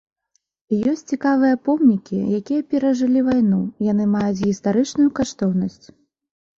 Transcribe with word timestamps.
Ёсць 0.91 1.05
цікавыя 1.15 1.59
помнікі, 1.69 2.17
якія 2.39 2.65
перажылі 2.73 3.19
вайну, 3.31 3.63
яны 3.93 4.03
маюць 4.17 4.35
гістарычную 4.47 5.09
каштоўнасць. 5.23 5.85